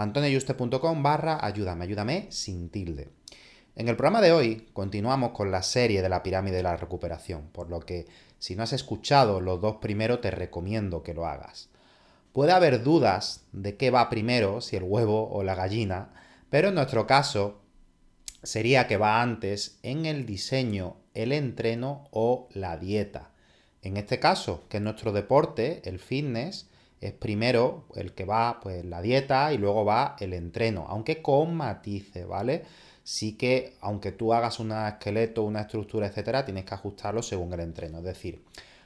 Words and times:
antonioyuste.com 0.00 1.02
barra 1.02 1.44
ayúdame, 1.44 1.84
ayúdame 1.84 2.26
sin 2.30 2.70
tilde. 2.70 3.10
En 3.76 3.88
el 3.88 3.96
programa 3.96 4.22
de 4.22 4.32
hoy 4.32 4.66
continuamos 4.72 5.32
con 5.32 5.50
la 5.50 5.62
serie 5.62 6.00
de 6.00 6.08
la 6.08 6.22
pirámide 6.22 6.56
de 6.56 6.62
la 6.62 6.76
recuperación, 6.76 7.48
por 7.52 7.68
lo 7.68 7.80
que 7.80 8.06
si 8.38 8.56
no 8.56 8.62
has 8.62 8.72
escuchado 8.72 9.42
los 9.42 9.60
dos 9.60 9.76
primeros 9.76 10.22
te 10.22 10.30
recomiendo 10.30 11.02
que 11.02 11.12
lo 11.12 11.26
hagas. 11.26 11.68
Puede 12.32 12.52
haber 12.52 12.82
dudas 12.82 13.44
de 13.52 13.76
qué 13.76 13.90
va 13.90 14.08
primero, 14.08 14.62
si 14.62 14.76
el 14.76 14.84
huevo 14.84 15.28
o 15.30 15.42
la 15.42 15.54
gallina, 15.54 16.14
pero 16.48 16.68
en 16.68 16.76
nuestro 16.76 17.06
caso 17.06 17.60
sería 18.42 18.86
que 18.86 18.96
va 18.96 19.20
antes 19.20 19.78
en 19.82 20.06
el 20.06 20.24
diseño, 20.24 20.96
el 21.12 21.32
entreno 21.32 22.08
o 22.10 22.48
la 22.54 22.78
dieta. 22.78 23.32
En 23.82 23.98
este 23.98 24.18
caso, 24.18 24.64
que 24.70 24.78
es 24.78 24.82
nuestro 24.82 25.12
deporte, 25.12 25.82
el 25.84 25.98
fitness, 25.98 26.70
es 27.00 27.12
primero 27.12 27.86
el 27.94 28.12
que 28.12 28.24
va 28.24 28.60
pues 28.60 28.84
la 28.84 29.00
dieta 29.00 29.52
y 29.52 29.58
luego 29.58 29.84
va 29.84 30.16
el 30.20 30.34
entreno, 30.34 30.86
aunque 30.88 31.22
con 31.22 31.54
matices, 31.54 32.26
¿vale? 32.26 32.64
Sí 33.02 33.36
que 33.38 33.76
aunque 33.80 34.12
tú 34.12 34.34
hagas 34.34 34.60
un 34.60 34.72
esqueleto, 34.72 35.42
una 35.42 35.62
estructura, 35.62 36.06
etcétera, 36.06 36.44
tienes 36.44 36.64
que 36.64 36.74
ajustarlo 36.74 37.22
según 37.22 37.52
el 37.54 37.60
entreno, 37.60 37.98
es 37.98 38.04
decir, 38.04 38.44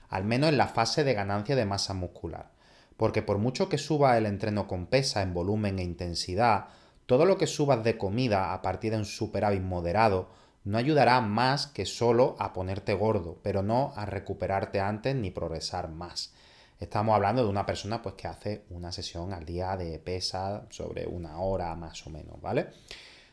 al 0.09 0.25
menos 0.25 0.51
en 0.51 0.59
la 0.59 0.69
fase 0.69 1.03
de 1.03 1.15
ganancia 1.15 1.57
de 1.57 1.65
masa 1.65 1.93
muscular. 1.95 2.51
Porque 2.97 3.23
por 3.23 3.39
mucho 3.39 3.69
que 3.69 3.79
suba 3.79 4.17
el 4.17 4.27
entreno 4.27 4.69
con 4.69 4.87
pesa 4.87 5.23
en 5.23 5.35
volumen 5.35 5.81
e 5.81 5.83
intensidad, 5.83 6.67
todo 7.07 7.25
lo 7.25 7.37
que 7.37 7.49
subas 7.49 7.83
de 7.83 7.99
comida 7.99 8.55
a 8.55 8.63
partir 8.63 8.93
de 8.93 8.99
un 8.99 9.05
superávit 9.05 9.63
moderado 9.63 10.29
no 10.63 10.79
ayudará 10.79 11.21
más 11.21 11.67
que 11.67 11.85
solo 11.85 12.37
a 12.39 12.53
ponerte 12.53 12.95
gordo, 12.95 13.39
pero 13.43 13.63
no 13.63 13.93
a 13.97 14.07
recuperarte 14.07 14.81
antes 14.81 15.15
ni 15.17 15.31
progresar 15.31 15.91
más. 15.91 16.33
Estamos 16.81 17.15
hablando 17.15 17.43
de 17.43 17.49
una 17.49 17.67
persona 17.67 18.03
pues, 18.03 18.15
que 18.17 18.29
hace 18.29 18.65
una 18.71 18.93
sesión 18.93 19.33
al 19.33 19.45
día 19.45 19.77
de 19.77 19.99
pesa 19.99 20.67
sobre 20.71 21.07
una 21.07 21.39
hora 21.41 21.75
más 21.77 22.07
o 22.07 22.11
menos, 22.11 22.41
¿vale? 22.41 22.69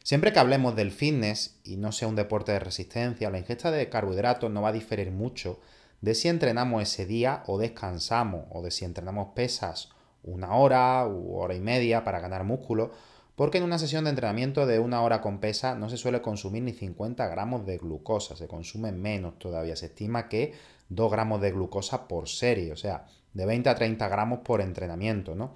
Siempre 0.04 0.32
que 0.32 0.40
hablemos 0.40 0.76
del 0.76 0.92
fitness 0.92 1.60
y 1.64 1.78
no 1.78 1.92
sea 1.92 2.08
un 2.08 2.16
deporte 2.16 2.52
de 2.52 2.60
resistencia, 2.60 3.30
la 3.30 3.40
ingesta 3.40 3.72
de 3.72 3.90
carbohidratos 3.90 4.50
no 4.50 4.62
va 4.62 4.70
a 4.70 4.74
diferir 4.74 5.12
mucho 5.12 5.60
de 6.02 6.16
si 6.16 6.28
entrenamos 6.28 6.82
ese 6.82 7.06
día 7.06 7.44
o 7.46 7.60
descansamos, 7.60 8.46
o 8.52 8.62
de 8.62 8.72
si 8.72 8.86
entrenamos 8.86 9.30
pesas 9.36 9.90
una 10.24 10.56
hora 10.56 11.06
u 11.08 11.36
hora 11.36 11.56
y 11.56 11.60
media 11.60 12.04
para 12.04 12.20
ganar 12.20 12.44
músculo, 12.44 12.92
porque 13.36 13.58
en 13.58 13.64
una 13.64 13.80
sesión 13.80 14.04
de 14.04 14.12
entrenamiento 14.12 14.66
de 14.66 14.80
una 14.80 15.02
hora 15.02 15.22
con 15.22 15.40
pesa 15.40 15.76
no 15.76 15.90
se 15.90 15.98
suele 15.98 16.22
consumir 16.22 16.64
ni 16.64 16.74
50 16.74 17.28
gramos 17.28 17.66
de 17.66 17.78
glucosa, 17.78 18.36
se 18.36 18.48
consume 18.48 18.92
menos 18.92 19.38
todavía, 19.40 19.76
se 19.76 19.88
estima 19.88 20.30
que 20.30 20.54
2 20.90 21.12
gramos 21.12 21.42
de 21.42 21.52
glucosa 21.52 22.08
por 22.08 22.28
serie, 22.28 22.72
o 22.72 22.76
sea, 22.76 23.06
de 23.34 23.46
20 23.46 23.70
a 23.70 23.76
30 23.76 24.08
gramos 24.08 24.40
por 24.40 24.62
entrenamiento, 24.62 25.36
¿no? 25.36 25.56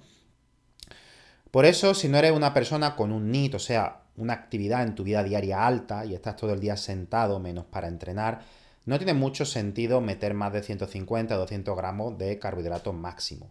Por 1.50 1.64
eso, 1.64 1.94
si 1.94 2.08
no 2.08 2.18
eres 2.18 2.32
una 2.32 2.52
persona 2.52 2.96
con 2.96 3.12
un 3.12 3.30
NIT, 3.30 3.54
o 3.54 3.58
sea, 3.58 4.02
una 4.16 4.32
actividad 4.32 4.82
en 4.82 4.94
tu 4.94 5.04
vida 5.04 5.22
diaria 5.22 5.66
alta 5.66 6.04
y 6.04 6.14
estás 6.14 6.36
todo 6.36 6.52
el 6.52 6.60
día 6.60 6.76
sentado 6.76 7.38
menos 7.38 7.64
para 7.66 7.88
entrenar, 7.88 8.40
no 8.84 8.98
tiene 8.98 9.14
mucho 9.14 9.44
sentido 9.44 10.00
meter 10.00 10.34
más 10.34 10.52
de 10.52 10.62
150 10.62 11.34
o 11.34 11.38
200 11.38 11.76
gramos 11.76 12.18
de 12.18 12.38
carbohidratos 12.38 12.94
máximo. 12.94 13.50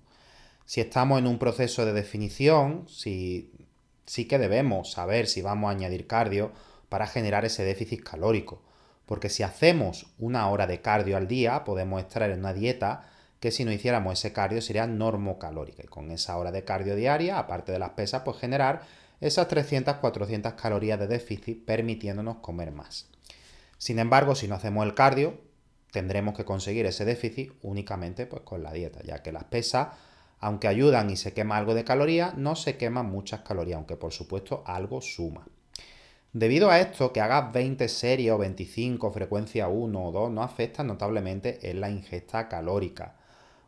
Si 0.66 0.82
estamos 0.82 1.20
en 1.20 1.28
un 1.28 1.38
proceso 1.38 1.86
de 1.86 1.94
definición, 1.94 2.86
sí, 2.88 3.52
sí 4.06 4.28
que 4.28 4.40
debemos 4.40 4.92
saber 4.92 5.28
si 5.28 5.42
vamos 5.42 5.68
a 5.68 5.72
añadir 5.72 6.08
cardio 6.08 6.52
para 6.90 7.08
generar 7.08 7.46
ese 7.46 7.64
déficit 7.64 8.04
calórico. 8.04 8.62
Porque 9.06 9.30
si 9.30 9.44
hacemos 9.44 10.08
una 10.18 10.50
hora 10.50 10.66
de 10.68 10.82
cardio 10.82 11.18
al 11.18 11.28
día, 11.28 11.64
podemos 11.64 12.02
extraer 12.02 12.32
en 12.32 12.40
una 12.40 12.54
dieta 12.54 13.08
que 13.40 13.52
si 13.52 13.66
no 13.66 13.72
hiciéramos 13.72 14.14
ese 14.14 14.34
cardio 14.34 14.62
sería 14.62 14.88
normocalórica. 14.88 15.84
Y 15.84 15.88
con 15.88 16.12
esa 16.12 16.38
hora 16.38 16.52
de 16.52 16.64
cardio 16.64 16.96
diaria, 16.96 17.38
aparte 17.38 17.72
de 17.72 17.80
las 17.80 17.92
pesas, 17.92 18.24
pues 18.24 18.38
generar 18.38 18.82
esas 19.22 19.48
300-400 19.48 20.56
calorías 20.56 21.00
de 21.00 21.08
déficit 21.08 21.66
permitiéndonos 21.66 22.38
comer 22.38 22.72
más. 22.72 23.08
Sin 23.78 24.00
embargo, 24.00 24.36
si 24.36 24.48
no 24.48 24.56
hacemos 24.56 24.86
el 24.86 24.94
cardio, 24.94 25.38
tendremos 25.92 26.36
que 26.36 26.46
conseguir 26.46 26.86
ese 26.86 27.06
déficit 27.06 27.54
únicamente 27.62 28.26
pues, 28.26 28.42
con 28.42 28.64
la 28.64 28.74
dieta, 28.74 29.02
ya 29.04 29.22
que 29.22 29.32
las 29.32 29.46
pesas, 29.46 29.90
aunque 30.40 30.68
ayudan 30.68 31.10
y 31.10 31.16
se 31.16 31.34
quema 31.34 31.58
algo 31.58 31.74
de 31.74 31.84
calorías, 31.84 32.36
no 32.36 32.56
se 32.56 32.78
queman 32.78 33.06
muchas 33.06 33.42
calorías, 33.42 33.78
aunque 33.78 33.96
por 33.96 34.12
supuesto 34.12 34.64
algo 34.66 35.02
suma. 35.02 35.48
Debido 36.34 36.70
a 36.70 36.82
esto, 36.82 37.14
que 37.14 37.22
hagas 37.22 37.54
20 37.54 37.88
series 37.88 38.34
o 38.34 38.38
25, 38.38 39.10
frecuencia 39.14 39.70
1 39.70 40.06
o 40.06 40.12
2, 40.12 40.32
no 40.32 40.44
afecta 40.44 40.84
notablemente 40.84 41.70
en 41.70 41.80
la 41.80 41.90
ingesta 41.90 42.50
calórica. 42.50 43.16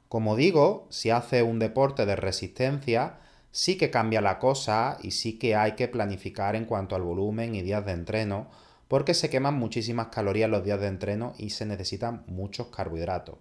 Como 0.09 0.35
digo, 0.35 0.87
si 0.89 1.09
hace 1.09 1.43
un 1.43 1.59
deporte 1.59 2.05
de 2.05 2.15
resistencia, 2.15 3.17
sí 3.51 3.77
que 3.77 3.89
cambia 3.89 4.21
la 4.21 4.39
cosa 4.39 4.97
y 5.01 5.11
sí 5.11 5.37
que 5.37 5.55
hay 5.55 5.73
que 5.73 5.87
planificar 5.87 6.55
en 6.55 6.65
cuanto 6.65 6.95
al 6.95 7.01
volumen 7.01 7.55
y 7.55 7.61
días 7.61 7.85
de 7.85 7.91
entreno, 7.91 8.49
porque 8.87 9.13
se 9.13 9.29
queman 9.29 9.55
muchísimas 9.55 10.07
calorías 10.07 10.49
los 10.49 10.63
días 10.63 10.79
de 10.79 10.87
entreno 10.87 11.33
y 11.37 11.49
se 11.49 11.65
necesitan 11.65 12.23
muchos 12.27 12.67
carbohidratos. 12.67 13.35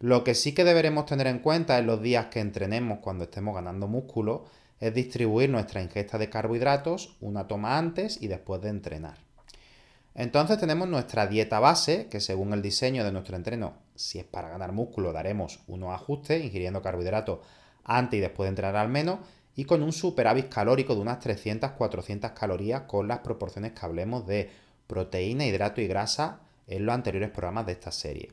Lo 0.00 0.24
que 0.24 0.34
sí 0.34 0.52
que 0.52 0.64
deberemos 0.64 1.06
tener 1.06 1.26
en 1.26 1.38
cuenta 1.38 1.78
en 1.78 1.86
los 1.86 2.02
días 2.02 2.26
que 2.26 2.40
entrenemos 2.40 2.98
cuando 2.98 3.24
estemos 3.24 3.54
ganando 3.54 3.88
músculo 3.88 4.44
es 4.80 4.94
distribuir 4.94 5.50
nuestra 5.50 5.82
ingesta 5.82 6.18
de 6.18 6.30
carbohidratos 6.30 7.16
una 7.20 7.48
toma 7.48 7.78
antes 7.78 8.20
y 8.22 8.28
después 8.28 8.60
de 8.60 8.68
entrenar. 8.68 9.27
Entonces 10.18 10.58
tenemos 10.58 10.88
nuestra 10.88 11.28
dieta 11.28 11.60
base, 11.60 12.08
que 12.08 12.18
según 12.18 12.52
el 12.52 12.60
diseño 12.60 13.04
de 13.04 13.12
nuestro 13.12 13.36
entreno, 13.36 13.74
si 13.94 14.18
es 14.18 14.24
para 14.24 14.48
ganar 14.48 14.72
músculo, 14.72 15.12
daremos 15.12 15.60
unos 15.68 15.94
ajustes, 15.94 16.44
ingiriendo 16.44 16.82
carbohidratos 16.82 17.38
antes 17.84 18.18
y 18.18 18.20
después 18.20 18.46
de 18.46 18.48
entrenar 18.48 18.74
al 18.74 18.88
menos, 18.88 19.20
y 19.54 19.64
con 19.64 19.80
un 19.80 19.92
superávit 19.92 20.48
calórico 20.48 20.96
de 20.96 21.02
unas 21.02 21.24
300-400 21.24 22.34
calorías 22.34 22.82
con 22.88 23.06
las 23.06 23.20
proporciones 23.20 23.74
que 23.74 23.86
hablemos 23.86 24.26
de 24.26 24.50
proteína, 24.88 25.46
hidrato 25.46 25.80
y 25.82 25.86
grasa 25.86 26.40
en 26.66 26.84
los 26.84 26.96
anteriores 26.96 27.30
programas 27.30 27.66
de 27.66 27.72
esta 27.72 27.92
serie. 27.92 28.32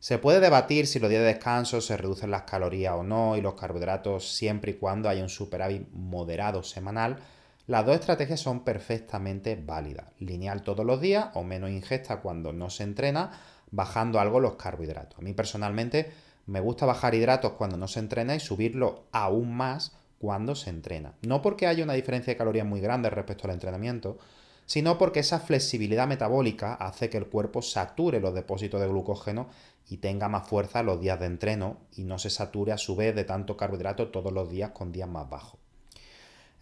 Se 0.00 0.18
puede 0.18 0.40
debatir 0.40 0.88
si 0.88 0.98
los 0.98 1.10
días 1.10 1.22
de 1.22 1.28
descanso 1.28 1.80
se 1.80 1.96
reducen 1.96 2.32
las 2.32 2.42
calorías 2.42 2.94
o 2.94 3.04
no 3.04 3.36
y 3.36 3.40
los 3.40 3.54
carbohidratos 3.54 4.34
siempre 4.34 4.72
y 4.72 4.74
cuando 4.74 5.08
haya 5.08 5.22
un 5.22 5.28
superávit 5.28 5.88
moderado 5.92 6.64
semanal, 6.64 7.18
las 7.66 7.86
dos 7.86 7.94
estrategias 7.94 8.40
son 8.40 8.62
perfectamente 8.62 9.56
válidas. 9.56 10.06
Lineal 10.18 10.62
todos 10.62 10.84
los 10.84 11.00
días 11.00 11.28
o 11.34 11.42
menos 11.42 11.70
ingesta 11.70 12.20
cuando 12.20 12.52
no 12.52 12.68
se 12.68 12.82
entrena, 12.82 13.30
bajando 13.70 14.20
algo 14.20 14.38
los 14.38 14.56
carbohidratos. 14.56 15.18
A 15.18 15.22
mí 15.22 15.32
personalmente 15.32 16.12
me 16.46 16.60
gusta 16.60 16.84
bajar 16.84 17.14
hidratos 17.14 17.52
cuando 17.52 17.78
no 17.78 17.88
se 17.88 18.00
entrena 18.00 18.34
y 18.34 18.40
subirlo 18.40 19.04
aún 19.12 19.56
más 19.56 19.96
cuando 20.18 20.54
se 20.54 20.68
entrena. 20.70 21.14
No 21.22 21.40
porque 21.40 21.66
haya 21.66 21.84
una 21.84 21.94
diferencia 21.94 22.32
de 22.32 22.36
calorías 22.36 22.66
muy 22.66 22.80
grande 22.80 23.08
respecto 23.08 23.46
al 23.46 23.54
entrenamiento, 23.54 24.18
sino 24.66 24.98
porque 24.98 25.20
esa 25.20 25.40
flexibilidad 25.40 26.06
metabólica 26.06 26.74
hace 26.74 27.08
que 27.08 27.18
el 27.18 27.26
cuerpo 27.26 27.62
sature 27.62 28.20
los 28.20 28.34
depósitos 28.34 28.80
de 28.80 28.88
glucógeno 28.88 29.48
y 29.88 29.98
tenga 29.98 30.28
más 30.28 30.48
fuerza 30.48 30.82
los 30.82 31.00
días 31.00 31.18
de 31.18 31.26
entreno 31.26 31.78
y 31.96 32.04
no 32.04 32.18
se 32.18 32.28
sature 32.28 32.72
a 32.72 32.78
su 32.78 32.94
vez 32.94 33.14
de 33.14 33.24
tanto 33.24 33.56
carbohidrato 33.56 34.08
todos 34.08 34.32
los 34.32 34.50
días 34.50 34.70
con 34.70 34.92
días 34.92 35.08
más 35.08 35.28
bajos. 35.28 35.63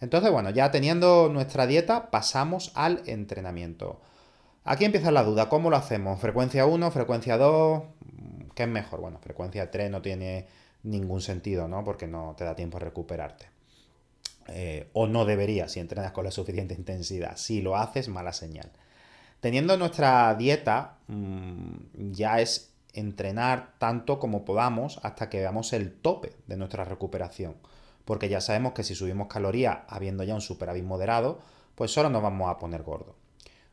Entonces, 0.03 0.31
bueno, 0.31 0.49
ya 0.49 0.69
teniendo 0.69 1.29
nuestra 1.29 1.65
dieta, 1.65 2.11
pasamos 2.11 2.73
al 2.75 3.01
entrenamiento. 3.05 4.01
Aquí 4.65 4.83
empieza 4.83 5.11
la 5.11 5.23
duda, 5.23 5.47
¿cómo 5.47 5.69
lo 5.69 5.77
hacemos? 5.77 6.19
¿Frecuencia 6.19 6.65
1, 6.65 6.91
frecuencia 6.91 7.37
2? 7.37 7.83
¿Qué 8.53 8.63
es 8.63 8.69
mejor? 8.69 8.99
Bueno, 8.99 9.19
frecuencia 9.19 9.71
3 9.71 9.89
no 9.89 10.01
tiene 10.01 10.47
ningún 10.83 11.21
sentido, 11.21 11.69
¿no? 11.69 11.85
Porque 11.85 12.05
no 12.05 12.35
te 12.37 12.43
da 12.43 12.53
tiempo 12.53 12.79
de 12.79 12.83
recuperarte. 12.83 13.45
Eh, 14.49 14.89
o 14.91 15.07
no 15.07 15.23
debería 15.23 15.69
si 15.69 15.79
entrenas 15.79 16.11
con 16.11 16.25
la 16.25 16.31
suficiente 16.31 16.73
intensidad. 16.73 17.37
Si 17.37 17.61
lo 17.61 17.77
haces, 17.77 18.09
mala 18.09 18.33
señal. 18.33 18.71
Teniendo 19.39 19.77
nuestra 19.77 20.35
dieta, 20.35 20.97
mm, 21.07 22.11
ya 22.11 22.41
es 22.41 22.73
entrenar 22.91 23.75
tanto 23.77 24.19
como 24.19 24.43
podamos 24.43 24.99
hasta 25.01 25.29
que 25.29 25.39
veamos 25.39 25.71
el 25.71 25.93
tope 25.93 26.33
de 26.45 26.57
nuestra 26.57 26.83
recuperación. 26.83 27.55
Porque 28.05 28.29
ya 28.29 28.41
sabemos 28.41 28.73
que 28.73 28.83
si 28.83 28.95
subimos 28.95 29.27
calorías 29.27 29.79
habiendo 29.87 30.23
ya 30.23 30.35
un 30.35 30.41
superávit 30.41 30.83
moderado, 30.83 31.39
pues 31.75 31.91
solo 31.91 32.09
nos 32.09 32.21
vamos 32.21 32.49
a 32.49 32.57
poner 32.57 32.83
gordo. 32.83 33.15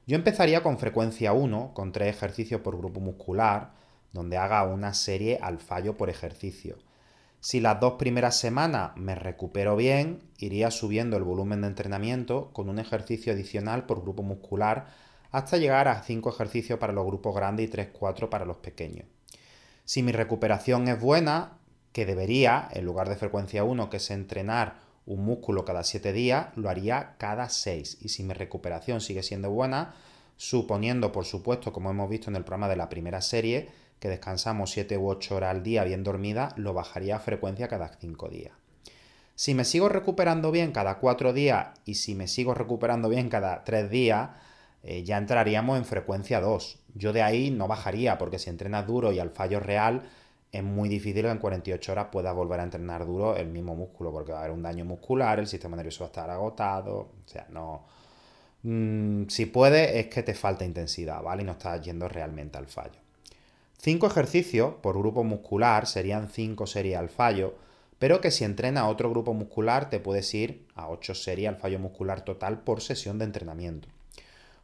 Yo 0.07 0.17
empezaría 0.17 0.63
con 0.63 0.79
frecuencia 0.79 1.33
1, 1.33 1.73
con 1.75 1.93
3 1.93 2.09
ejercicios 2.09 2.61
por 2.63 2.77
grupo 2.77 3.01
muscular, 3.01 3.73
donde 4.13 4.37
haga 4.39 4.65
una 4.65 4.95
serie 4.95 5.39
al 5.41 5.59
fallo 5.59 5.97
por 5.97 6.11
ejercicio. 6.11 6.79
Si 7.41 7.61
las 7.61 7.81
dos 7.81 7.95
primeras 7.95 8.37
semanas 8.37 8.91
me 8.97 9.15
recupero 9.15 9.77
bien, 9.77 10.23
iría 10.39 10.71
subiendo 10.71 11.17
el 11.17 11.23
volumen 11.23 11.63
de 11.63 11.69
entrenamiento 11.69 12.51
con 12.53 12.69
un 12.69 12.79
ejercicio 12.79 13.33
adicional 13.33 13.87
por 13.87 14.03
grupo 14.03 14.23
muscular 14.23 14.89
hasta 15.31 15.57
llegar 15.57 15.89
a 15.89 16.03
5 16.03 16.29
ejercicios 16.29 16.79
para 16.79 16.93
los 16.93 17.07
grupos 17.07 17.35
grandes 17.35 17.69
y 17.69 17.73
3-4 17.73 18.29
para 18.29 18.45
los 18.45 18.59
pequeños. 18.59 19.07
Si 19.85 20.03
mi 20.03 20.13
recuperación 20.13 20.89
es 20.89 21.01
buena, 21.01 21.60
que 21.93 22.07
debería, 22.07 22.69
en 22.73 22.85
lugar 22.85 23.09
de 23.09 23.17
frecuencia 23.17 23.65
1, 23.65 23.91
que 23.91 23.97
es 23.99 24.11
entrenar 24.11 24.77
un 25.07 25.25
músculo 25.25 25.65
cada 25.65 25.83
7 25.83 26.13
días, 26.13 26.49
lo 26.57 26.69
haría 26.69 27.17
cada 27.19 27.49
6. 27.49 27.99
Y 28.01 28.11
si 28.11 28.23
mi 28.23 28.33
recuperación 28.33 29.01
sigue 29.01 29.23
siendo 29.23 29.51
buena, 29.51 29.95
suponiendo, 30.37 31.13
por 31.13 31.25
supuesto, 31.25 31.73
como 31.73 31.91
hemos 31.91 32.09
visto 32.09 32.31
en 32.31 32.37
el 32.37 32.45
programa 32.45 32.69
de 32.69 32.77
la 32.77 32.89
primera 32.89 33.21
serie, 33.21 33.69
que 33.99 34.09
descansamos 34.09 34.71
7 34.71 34.97
u 34.99 35.09
8 35.09 35.37
horas 35.37 35.51
al 35.51 35.63
día 35.63 35.85
bien 35.85 36.05
dormida, 36.05 36.55
lo 36.57 36.73
bajaría 36.73 37.17
a 37.17 37.21
frecuencia 37.21 37.69
cada 37.69 37.89
5 37.89 38.29
días. 38.29 38.53
Si 39.35 39.55
me 39.55 39.65
sigo 39.65 39.89
recuperando 39.89 40.51
bien 40.51 40.73
cada 40.73 40.99
4 40.99 41.33
días 41.33 41.69
y 41.85 41.95
si 41.95 42.15
me 42.15 42.29
sigo 42.29 42.55
recuperando 42.55 43.09
bien 43.09 43.29
cada 43.29 43.65
3 43.65 43.91
días, 43.91 44.31
eh, 44.83 45.03
ya 45.03 45.19
entraríamos 45.19 45.77
en 45.79 45.85
frecuencia 45.85 46.41
2. 46.41 46.79
Yo 46.95 47.13
de 47.13 47.23
ahí 47.23 47.51
no 47.51 47.69
bajaría, 47.69 48.17
porque 48.17 48.39
si 48.39 48.49
entrenas 48.49 48.87
duro 48.87 49.13
y 49.13 49.19
al 49.19 49.31
fallo 49.31 49.61
real, 49.61 50.03
es 50.53 50.65
muy 50.65 50.89
difícil 50.89 51.23
que 51.23 51.31
en 51.31 51.39
48 51.39 51.93
horas 51.93 52.07
puedas 52.11 52.35
volver 52.35 52.61
a 52.61 52.65
entrenar 52.65 53.07
duro 53.07 53.37
el 53.37 53.49
mismo 53.49 53.77
músculo, 53.77 54.11
porque 54.13 54.33
va 54.33 54.39
a 54.39 54.41
haber 54.43 54.53
un 54.53 54.63
daño 54.63 54.85
muscular, 54.85 55.39
el 55.39 55.47
sistema 55.47 55.77
nervioso 55.77 56.01
va 56.01 56.07
a 56.07 56.11
estar 56.11 56.31
agotado, 56.31 56.97
o 56.97 57.11
sea, 57.27 57.47
no... 57.51 57.85
Mm, 58.63 59.29
si 59.29 59.47
puede 59.47 60.01
es 60.01 60.09
que 60.09 60.23
te 60.23 60.35
falta 60.35 60.65
intensidad, 60.65 61.23
¿vale? 61.23 61.43
Y 61.43 61.47
no 61.47 61.53
estás 61.53 61.81
yendo 61.83 62.09
realmente 62.09 62.59
al 62.59 62.67
fallo. 62.67 62.99
5 63.79 64.07
ejercicios 64.07 64.75
por 64.83 64.99
grupo 64.99 65.25
muscular 65.25 65.87
serían 65.87 66.29
5 66.29 66.67
series 66.67 66.99
al 66.99 67.09
fallo, 67.09 67.55
pero 67.99 68.21
que 68.21 68.31
si 68.31 68.45
entrena 68.45 68.89
otro 68.89 69.09
grupo 69.09 69.33
muscular 69.33 69.89
te 69.89 70.01
puedes 70.01 70.35
ir 70.35 70.67
a 70.75 70.89
8 70.89 71.15
series 71.15 71.49
al 71.49 71.57
fallo 71.57 71.79
muscular 71.79 72.23
total 72.23 72.61
por 72.61 72.83
sesión 72.83 73.19
de 73.19 73.25
entrenamiento. 73.25 73.89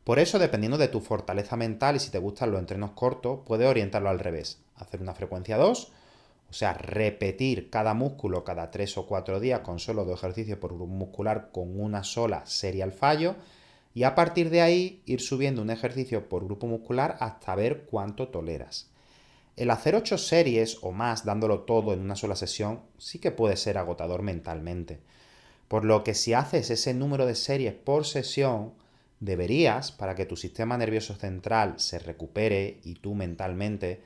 Por 0.04 0.18
eso, 0.18 0.38
dependiendo 0.38 0.78
de 0.78 0.88
tu 0.88 1.00
fortaleza 1.00 1.56
mental 1.56 1.96
y 1.96 2.00
si 2.00 2.10
te 2.10 2.18
gustan 2.18 2.50
los 2.50 2.60
entrenos 2.60 2.90
cortos, 2.90 3.40
puedes 3.46 3.68
orientarlo 3.68 4.08
al 4.08 4.18
revés. 4.18 4.58
Hacer 4.76 5.00
una 5.00 5.14
frecuencia 5.14 5.56
2, 5.56 5.92
o 6.48 6.52
sea, 6.52 6.74
repetir 6.74 7.70
cada 7.70 7.94
músculo 7.94 8.44
cada 8.44 8.70
3 8.70 8.98
o 8.98 9.06
4 9.06 9.40
días 9.40 9.60
con 9.60 9.78
solo 9.78 10.04
dos 10.04 10.20
ejercicios 10.20 10.58
por 10.58 10.74
grupo 10.74 10.92
muscular 10.92 11.50
con 11.52 11.78
una 11.80 12.04
sola 12.04 12.46
serie 12.46 12.82
al 12.82 12.92
fallo. 12.92 13.36
Y 13.94 14.04
a 14.04 14.14
partir 14.14 14.50
de 14.50 14.60
ahí 14.60 15.02
ir 15.06 15.20
subiendo 15.20 15.62
un 15.62 15.70
ejercicio 15.70 16.28
por 16.28 16.44
grupo 16.44 16.66
muscular 16.66 17.16
hasta 17.20 17.54
ver 17.54 17.86
cuánto 17.86 18.28
toleras. 18.28 18.90
El 19.56 19.70
hacer 19.70 19.94
8 19.94 20.18
series 20.18 20.78
o 20.82 20.92
más 20.92 21.24
dándolo 21.24 21.60
todo 21.60 21.94
en 21.94 22.00
una 22.00 22.14
sola 22.14 22.36
sesión 22.36 22.82
sí 22.98 23.18
que 23.18 23.30
puede 23.30 23.56
ser 23.56 23.78
agotador 23.78 24.20
mentalmente. 24.20 25.00
Por 25.66 25.84
lo 25.84 26.04
que 26.04 26.14
si 26.14 26.34
haces 26.34 26.70
ese 26.70 26.92
número 26.92 27.24
de 27.24 27.34
series 27.34 27.72
por 27.72 28.04
sesión, 28.04 28.74
deberías, 29.18 29.92
para 29.92 30.14
que 30.14 30.26
tu 30.26 30.36
sistema 30.36 30.76
nervioso 30.76 31.14
central 31.14 31.80
se 31.80 31.98
recupere 31.98 32.80
y 32.84 32.94
tú 32.94 33.14
mentalmente 33.14 34.02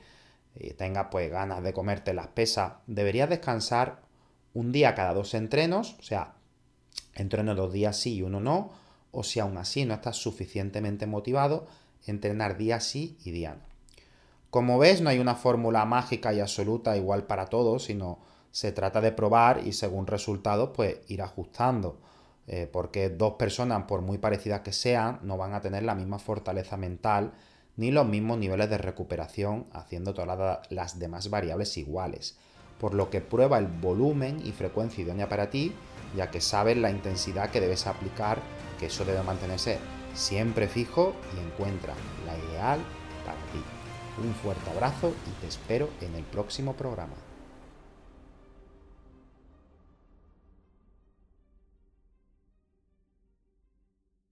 eh, 0.55 0.73
tengas 0.73 1.07
pues 1.11 1.31
ganas 1.31 1.63
de 1.63 1.73
comerte 1.73 2.13
las 2.13 2.27
pesas, 2.27 2.73
deberías 2.87 3.29
descansar 3.29 4.01
un 4.53 4.71
día 4.71 4.95
cada 4.95 5.13
dos 5.13 5.33
entrenos, 5.33 5.95
o 5.99 6.03
sea, 6.03 6.33
entreno 7.15 7.55
dos 7.55 7.71
días 7.71 7.97
sí 7.97 8.15
y 8.15 8.21
uno 8.21 8.39
no, 8.39 8.71
o 9.11 9.23
si 9.23 9.39
aún 9.39 9.57
así 9.57 9.85
no 9.85 9.93
estás 9.93 10.17
suficientemente 10.17 11.07
motivado, 11.07 11.67
entrenar 12.05 12.57
día 12.57 12.79
sí 12.79 13.17
y 13.23 13.31
día 13.31 13.55
no. 13.55 13.71
Como 14.49 14.77
ves, 14.77 15.01
no 15.01 15.09
hay 15.09 15.19
una 15.19 15.35
fórmula 15.35 15.85
mágica 15.85 16.33
y 16.33 16.41
absoluta 16.41 16.97
igual 16.97 17.23
para 17.23 17.45
todos, 17.45 17.85
sino 17.85 18.19
se 18.51 18.73
trata 18.73 18.99
de 18.99 19.13
probar 19.13 19.65
y 19.65 19.71
según 19.71 20.07
resultados, 20.07 20.71
pues 20.75 20.99
ir 21.07 21.21
ajustando. 21.21 22.01
Eh, 22.47 22.67
porque 22.69 23.09
dos 23.09 23.35
personas, 23.35 23.83
por 23.83 24.01
muy 24.01 24.17
parecidas 24.17 24.59
que 24.59 24.73
sean, 24.73 25.19
no 25.21 25.37
van 25.37 25.53
a 25.53 25.61
tener 25.61 25.83
la 25.83 25.95
misma 25.95 26.19
fortaleza 26.19 26.75
mental 26.75 27.31
ni 27.77 27.91
los 27.91 28.07
mismos 28.07 28.37
niveles 28.37 28.69
de 28.69 28.77
recuperación 28.77 29.67
haciendo 29.71 30.13
todas 30.13 30.59
las 30.69 30.99
demás 30.99 31.29
variables 31.29 31.77
iguales. 31.77 32.37
Por 32.79 32.93
lo 32.93 33.09
que 33.09 33.21
prueba 33.21 33.57
el 33.57 33.67
volumen 33.67 34.41
y 34.45 34.51
frecuencia 34.51 35.03
idónea 35.03 35.29
para 35.29 35.49
ti, 35.49 35.73
ya 36.15 36.31
que 36.31 36.41
sabes 36.41 36.77
la 36.77 36.91
intensidad 36.91 37.49
que 37.51 37.61
debes 37.61 37.87
aplicar, 37.87 38.39
que 38.79 38.87
eso 38.87 39.05
debe 39.05 39.23
mantenerse 39.23 39.77
siempre 40.13 40.67
fijo 40.67 41.13
y 41.35 41.39
encuentra 41.39 41.93
la 42.25 42.37
ideal 42.37 42.79
para 43.25 43.37
ti. 43.51 43.63
Un 44.21 44.33
fuerte 44.35 44.69
abrazo 44.71 45.13
y 45.27 45.41
te 45.41 45.47
espero 45.47 45.89
en 46.01 46.15
el 46.15 46.23
próximo 46.23 46.73
programa. 46.73 47.30